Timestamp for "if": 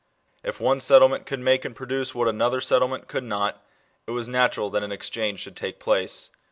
0.41-0.59